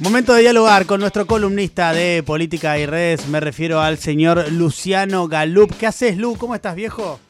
[0.00, 3.28] Momento de dialogar con nuestro columnista de política y redes.
[3.28, 5.74] Me refiero al señor Luciano Galup.
[5.76, 6.36] ¿Qué haces, Lu?
[6.36, 7.20] ¿Cómo estás, viejo?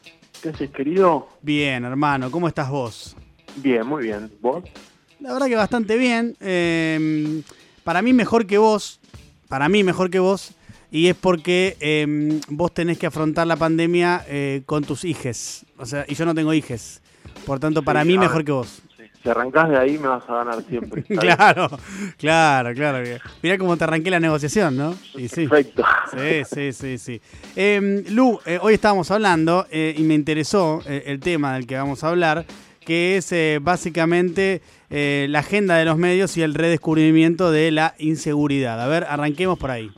[0.41, 1.27] ¿Qué haces, querido?
[1.41, 2.31] Bien, hermano.
[2.31, 3.15] ¿Cómo estás vos?
[3.57, 4.31] Bien, muy bien.
[4.41, 4.63] ¿Vos?
[5.19, 6.37] La verdad que bastante bien.
[6.39, 7.41] Eh,
[7.83, 9.01] para mí mejor que vos.
[9.49, 10.51] Para mí mejor que vos.
[10.91, 15.65] Y es porque eh, vos tenés que afrontar la pandemia eh, con tus hijes.
[15.77, 17.01] O sea, y yo no tengo hijes.
[17.45, 18.81] Por tanto, para Sí, mí mejor que vos.
[19.21, 21.03] Si arrancás de ahí me vas a ganar siempre.
[21.19, 21.69] Claro,
[22.17, 23.19] claro, claro.
[23.43, 24.95] Mirá cómo te arranqué la negociación, ¿no?
[25.15, 25.47] Y sí.
[25.47, 25.83] Perfecto.
[26.11, 27.21] Sí, sí, sí, sí.
[27.55, 31.75] Eh, Lu, eh, hoy estábamos hablando eh, y me interesó eh, el tema del que
[31.75, 32.45] vamos a hablar,
[32.79, 38.81] que es eh, básicamente la agenda de los medios y el redescubrimiento de la inseguridad.
[38.81, 39.89] A ver, arranquemos por ahí.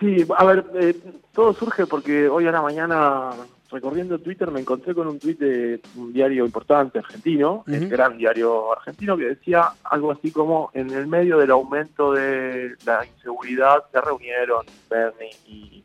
[0.00, 0.94] Sí, a ver, eh,
[1.32, 3.30] todo surge porque hoy a la mañana,
[3.70, 8.72] recorriendo Twitter, me encontré con un tuit de un diario importante argentino, el gran diario
[8.72, 14.00] argentino, que decía algo así como, en el medio del aumento de la inseguridad se
[14.00, 15.84] reunieron Bernie y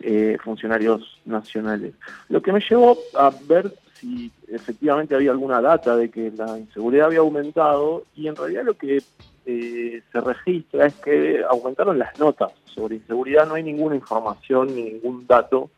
[0.00, 1.94] eh, funcionarios nacionales.
[2.28, 7.06] Lo que me llevó a ver si efectivamente había alguna data de que la inseguridad
[7.06, 9.02] había aumentado y en realidad lo que
[9.44, 14.82] eh, se registra es que aumentaron las notas sobre inseguridad, no hay ninguna información ni
[14.84, 15.70] ningún dato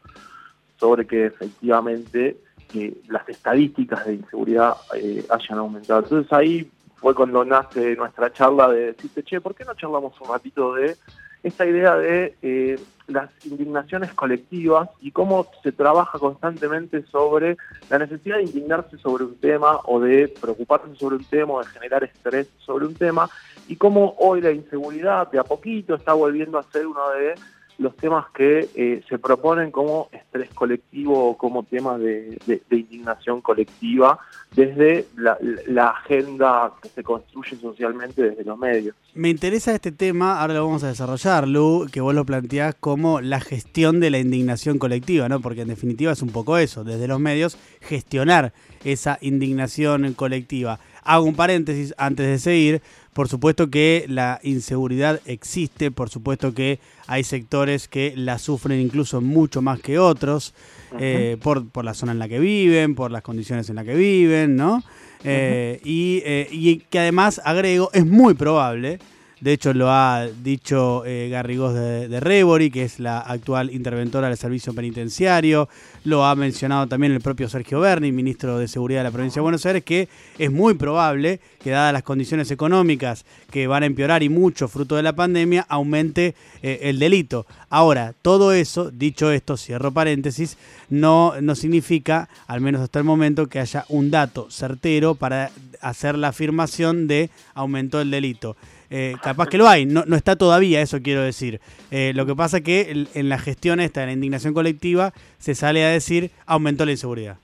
[0.80, 2.38] sobre que efectivamente
[2.74, 6.00] eh, las estadísticas de inseguridad eh, hayan aumentado.
[6.00, 10.28] Entonces ahí fue cuando nace nuestra charla de decirte, che, ¿por qué no charlamos un
[10.28, 10.96] ratito de
[11.42, 17.56] esta idea de eh, las indignaciones colectivas y cómo se trabaja constantemente sobre
[17.88, 21.66] la necesidad de indignarse sobre un tema o de preocuparse sobre un tema o de
[21.66, 23.28] generar estrés sobre un tema
[23.68, 27.34] y cómo hoy la inseguridad de a poquito está volviendo a ser uno de
[27.80, 32.38] los temas que eh, se proponen como estrés colectivo o como temas de,
[32.70, 34.18] indignación colectiva
[34.54, 38.94] desde la, la agenda que se construye socialmente desde los medios.
[39.14, 43.22] Me interesa este tema, ahora lo vamos a desarrollar, Lu, que vos lo planteás como
[43.22, 45.40] la gestión de la indignación colectiva, ¿no?
[45.40, 48.52] Porque en definitiva es un poco eso, desde los medios, gestionar
[48.84, 50.80] esa indignación colectiva.
[51.10, 52.82] Hago un paréntesis antes de seguir.
[53.12, 56.78] Por supuesto que la inseguridad existe, por supuesto que
[57.08, 60.54] hay sectores que la sufren incluso mucho más que otros,
[61.00, 63.96] eh, por, por la zona en la que viven, por las condiciones en las que
[63.96, 64.84] viven, ¿no?
[65.24, 69.00] Eh, y, eh, y que además, agrego, es muy probable,
[69.40, 74.36] de hecho lo ha dicho eh, Garrigós de, Rebori, que es la actual interventora del
[74.36, 75.68] servicio penitenciario,
[76.04, 79.42] lo ha mencionado también el propio Sergio Berni, ministro de Seguridad de la provincia de
[79.42, 80.08] Buenos Aires, que
[80.38, 84.96] es muy probable que dadas las condiciones económicas que van a empeorar y mucho fruto
[84.96, 87.46] de la pandemia, aumente eh, el delito.
[87.70, 90.58] Ahora, todo eso, dicho esto, cierro paréntesis,
[90.90, 95.50] no, no significa, al menos hasta el momento, que haya un dato certero para
[95.80, 98.56] hacer la afirmación de aumentó el delito.
[98.90, 101.60] Eh, capaz que lo hay, no, no está todavía, eso quiero decir.
[101.92, 105.54] Eh, lo que pasa es que en la gestión esta de la indignación colectiva se
[105.54, 107.38] sale a decir aumentó la inseguridad.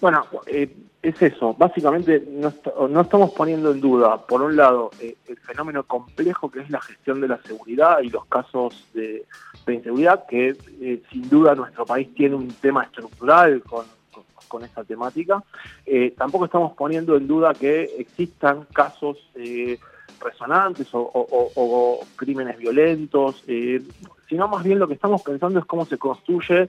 [0.00, 0.70] Bueno, eh,
[1.02, 1.54] es eso.
[1.54, 2.52] Básicamente no,
[2.86, 6.82] no estamos poniendo en duda, por un lado, eh, el fenómeno complejo que es la
[6.82, 9.24] gestión de la seguridad y los casos de,
[9.66, 10.56] inseguridad, que
[11.10, 13.84] sin duda nuestro país tiene un tema estructural con,
[14.48, 15.42] con, esta temática.
[16.16, 19.18] Tampoco estamos poniendo en duda que existan casos
[20.20, 23.82] resonantes o, crímenes violentos, eh,
[24.28, 26.68] sino más bien lo que estamos pensando es cómo se construye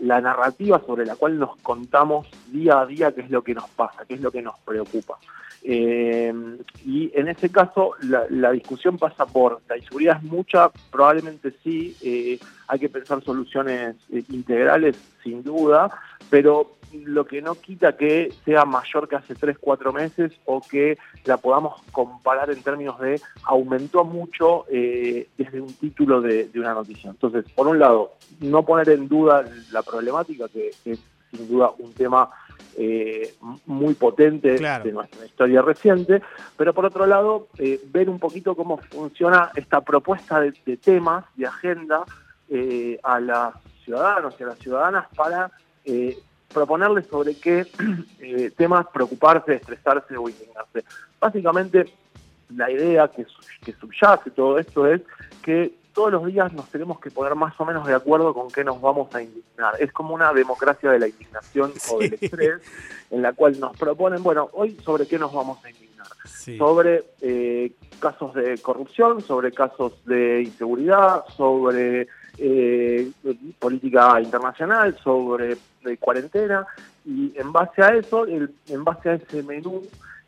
[0.00, 3.68] la, narrativa sobre la cual nos contamos día a día qué es lo que nos
[3.70, 5.18] pasa, qué es lo que nos preocupa.
[5.64, 6.32] Eh,
[6.84, 12.38] y en ese caso la, discusión pasa por, la inseguridad es mucha, probablemente sí, eh,
[12.66, 13.96] hay que pensar soluciones
[14.28, 15.90] integrales sin duda,
[16.30, 20.98] pero lo que no quita que sea mayor que hace 3, 4 meses o que
[21.24, 26.74] la podamos comparar en términos de aumentó mucho eh, desde un título de, de una
[26.74, 27.10] noticia.
[27.10, 31.00] Entonces, por un lado, no poner en duda la problemática, que es
[31.30, 32.28] sin duda un tema
[32.76, 33.34] eh,
[33.66, 34.84] muy potente Claro.
[34.84, 36.22] de nuestra historia reciente,
[36.56, 41.24] pero por otro lado, eh, ver un poquito cómo funciona esta propuesta de, de temas,
[41.36, 42.04] de agenda,
[43.02, 45.50] a los ciudadanos y a las ciudadanas para
[45.84, 46.16] eh,
[46.52, 47.66] proponerles sobre qué
[48.20, 50.84] eh, temas preocuparse, estresarse o indignarse.
[51.20, 51.92] Básicamente,
[52.54, 55.00] la idea que, su- que subyace todo esto es
[55.42, 58.64] que todos los días nos tenemos que poner más o menos de acuerdo con qué
[58.64, 59.74] nos vamos a indignar.
[59.78, 62.60] Es como una democracia de la indignación o del estrés,
[63.10, 65.92] en la cual nos proponen, bueno, hoy sobre qué nos vamos a indignar
[66.24, 66.56] Sí.
[66.58, 72.08] sobre eh, casos de corrupción, sobre casos de inseguridad, sobre
[72.38, 73.10] eh,
[73.58, 75.56] política internacional, sobre
[75.86, 76.66] eh, cuarentena,
[77.04, 79.82] y en base a eso, el- en base a ese menú,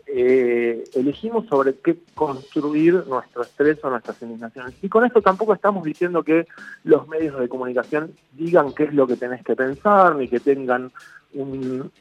[0.07, 4.75] eh, elegimos sobre qué construir nuestro estrés o nuestras indignaciones.
[4.83, 6.47] Y con esto tampoco estamos diciendo que
[6.85, 10.93] los medios de comunicación digan qué es lo que tenés que pensar, ni que tengan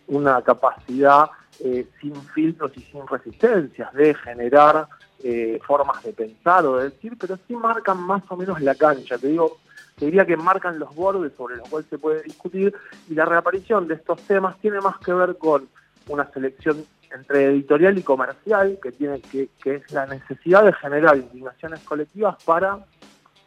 [0.08, 1.30] una capacidad
[1.60, 4.88] eh, sin filtros y sin resistencias de generar
[5.24, 9.18] eh, formas de pensar o de decir, pero sí marcan más o menos la cancha.
[9.18, 9.58] Te digo,
[9.95, 12.74] te diría que marcan los bordes sobre los cuales se puede discutir
[13.10, 15.68] y la reaparición de estos temas tiene más que ver con
[16.07, 21.16] una selección entre editorial y comercial, que, tiene, que, que es la necesidad de generar
[21.16, 22.80] indignaciones colectivas para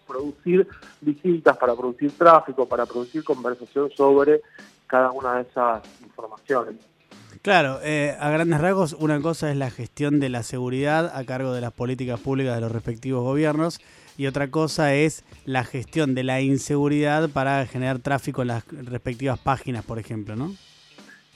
[0.06, 0.66] producir
[1.00, 4.40] visitas, para producir tráfico, para producir conversación sobre
[4.86, 6.76] cada una de esas informaciones.
[7.42, 11.52] Claro, eh, a grandes rasgos, una cosa es la gestión de la seguridad a cargo
[11.52, 13.80] de las políticas públicas de los respectivos gobiernos
[14.16, 19.38] y otra cosa es la gestión de la inseguridad para generar tráfico en las respectivas
[19.38, 20.52] páginas, por ejemplo, ¿no?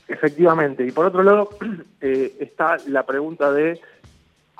[0.08, 0.84] Efectivamente.
[0.86, 1.50] Y por otro lado
[2.00, 3.80] eh, está la pregunta de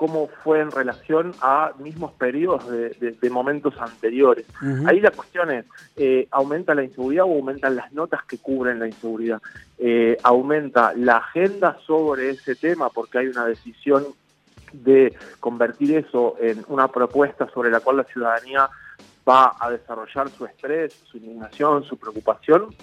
[0.01, 4.47] cómo fue en relación a mismos periodos de, momentos anteriores.
[4.87, 8.87] Ahí la cuestión es, eh, ¿aumenta la inseguridad o aumentan las notas que cubren la
[8.87, 9.43] inseguridad?
[9.77, 14.07] Eh, ¿Aumenta la agenda sobre ese tema porque hay una decisión
[14.73, 18.69] de convertir eso en una propuesta sobre la cual la ciudadanía
[19.29, 22.75] va a desarrollar su estrés, su indignación, su preocupación?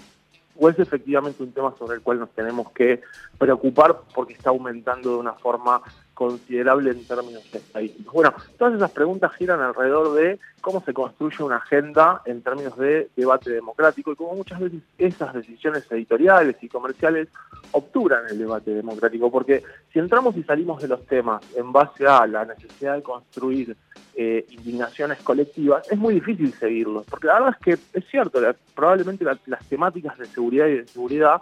[0.58, 3.00] o es efectivamente un tema sobre el cual nos tenemos que
[3.38, 5.80] preocupar porque está aumentando de una forma
[6.18, 8.12] considerable en términos estadísticos.
[8.12, 13.08] Bueno, todas esas preguntas giran alrededor de cómo se construye una agenda en términos de
[13.14, 17.28] debate democrático y cómo muchas veces esas decisiones editoriales y comerciales
[17.70, 19.62] obturan el debate democrático, porque
[19.92, 23.76] si entramos y salimos de los temas en base a la necesidad de construir
[24.16, 28.40] eh, indignaciones colectivas, es muy difícil seguirlos, porque la verdad es que es cierto,
[28.74, 31.40] probablemente las temáticas de seguridad y de seguridad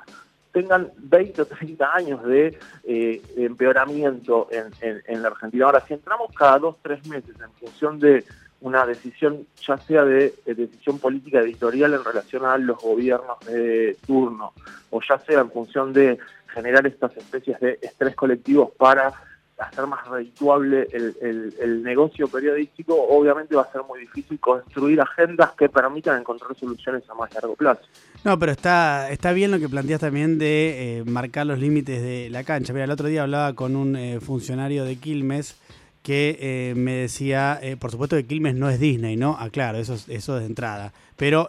[0.56, 5.66] tengan 20 o 30 años de eh, empeoramiento en, la Argentina.
[5.66, 8.24] Ahora, si entramos cada dos, tres meses en función de
[8.62, 13.98] una decisión, ya sea de, de, decisión política editorial en relación a los gobiernos de
[14.06, 14.54] turno,
[14.88, 19.12] o ya sea en función de generar estas especies de estrés colectivos para
[19.58, 25.68] hacer más redituable el, negocio periodístico, obviamente va a ser muy difícil construir agendas que
[25.68, 27.82] permitan encontrar soluciones a más largo plazo.
[28.24, 32.28] No, pero está, está bien lo que planteas también de eh, marcar los límites de
[32.30, 32.72] la cancha.
[32.72, 35.56] Mira, el otro día hablaba con un eh, funcionario de Quilmes
[36.02, 39.36] que eh, me decía, por supuesto que Quilmes no es Disney, ¿no?
[39.38, 40.92] Ah, claro, eso, eso es de entrada.
[41.16, 41.48] Pero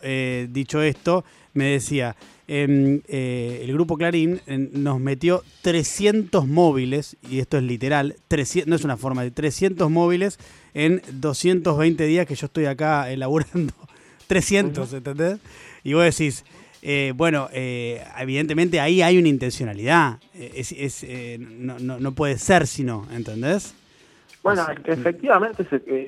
[0.49, 2.15] dicho esto, me decía,
[2.47, 8.85] eh, el grupo Clarín nos metió 300 móviles, y esto es literal, 300, no es
[8.85, 10.39] una forma de 300 móviles
[10.73, 13.73] en 220 días que yo estoy acá elaborando.
[14.27, 15.39] 300, ¿entendés?
[15.85, 16.43] Y vos decís,
[16.81, 20.19] eh, bueno, eh, evidentemente ahí hay una intencionalidad.
[20.33, 21.05] Es, es
[21.39, 23.73] no, no, no, puede ser sino, ¿entendés?
[24.43, 25.65] Bueno, efectivamente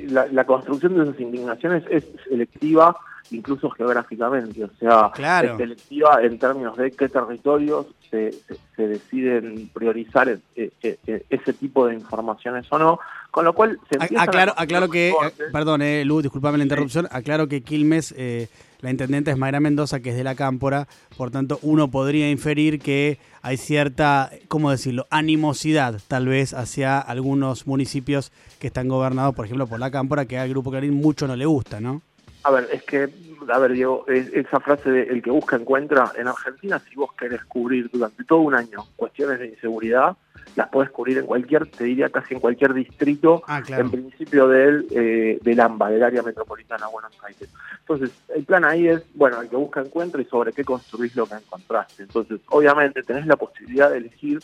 [0.07, 2.95] la, la, construcción de esas indignaciones es selectiva
[3.31, 5.11] incluso geográficamente, o sea,
[5.43, 8.31] es selectiva en términos de qué territorios se,
[8.75, 12.99] se, deciden priorizar e, e, e, ese tipo de informaciones o no,
[13.31, 15.13] con lo cual se aclaro, aclaro que,
[15.51, 18.47] perdón, eh, Lu, disculpame la interrupción, aclaro que Quilmes, eh,
[18.81, 20.87] la intendente es Mayra Mendoza, que es de la Cámpora,
[21.17, 27.67] por tanto uno podría inferir que hay cierta, ¿cómo decirlo?, animosidad tal vez hacia algunos
[27.67, 31.35] municipios que están gobernados, por ejemplo, por la Cámpora, que al Grupo Clarín mucho no
[31.35, 32.01] le gusta, ¿no?
[32.43, 33.09] A ver, es que,
[33.51, 37.43] a ver, Diego, esa frase de el que busca encuentra, en Argentina, si vos querés
[37.45, 40.15] cubrir durante todo un año cuestiones de inseguridad,
[40.55, 44.87] las podés cubrir en cualquier, te diría casi en cualquier distrito, ah, en principio del,
[44.91, 47.49] eh, del AMBA, del área metropolitana de Buenos Aires.
[47.79, 51.25] Entonces, el plan ahí es, bueno, el que busca encuentra y sobre qué construís lo
[51.25, 52.03] que encontraste.
[52.03, 54.39] Entonces, obviamente, tenés la posibilidad de elegir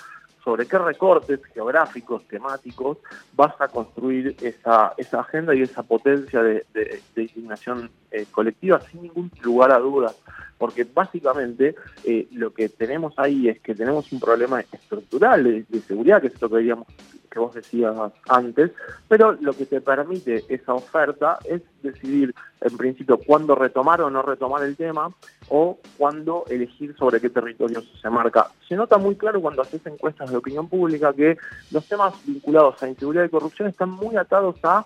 [0.46, 3.00] sobre qué recortes geográficos, temáticos,
[3.34, 9.02] vas a construir esa, esa agenda y esa potencia de, de, indignación eh, colectiva sin
[9.02, 10.16] ningún lugar a dudas.
[10.60, 16.22] Porque básicamente eh, lo que tenemos ahí es que tenemos un problema estructural de, seguridad,
[16.22, 16.88] que es lo que diríamos
[17.36, 17.94] que vos decías
[18.30, 18.72] antes,
[19.10, 24.22] pero lo que te permite esa oferta es decidir en principio cuándo retomar o no
[24.22, 25.10] retomar el tema
[25.50, 28.48] o cuándo elegir sobre qué territorio se marca.
[28.70, 31.38] Se nota muy claro cuando haces encuestas de opinión pública que
[31.72, 34.86] los temas vinculados a inseguridad y corrupción están muy atados a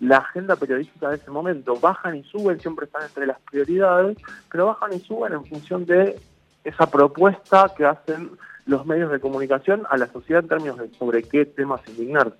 [0.00, 1.76] la agenda periodística de ese momento.
[1.76, 4.16] Bajan y suben, siempre están entre las prioridades,
[4.50, 6.18] pero bajan y suben en función de
[6.64, 8.30] esa propuesta que hacen
[8.66, 12.36] los medios de comunicación a la sociedad en términos de sobre qué temas indignarse.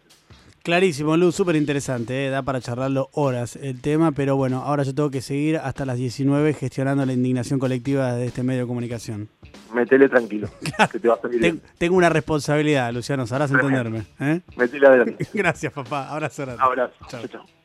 [0.62, 2.30] Clarísimo, Luz, súper interesante, ¿eh?
[2.30, 5.96] da para charlarlo horas el tema, pero bueno, ahora yo tengo que seguir hasta las
[5.96, 9.28] 19 gestionando la indignación colectiva de este medio de comunicación.
[9.74, 10.48] Metele tranquilo,
[10.92, 14.04] que te va a salir Ten- tengo una responsabilidad, Luciano, sabrás entenderme.
[14.20, 14.40] ¿eh?
[14.56, 15.26] Metele adelante.
[15.34, 16.08] Gracias, papá.
[16.08, 16.44] Abrazo.
[16.60, 16.94] Abrazo.
[17.08, 17.61] Chao.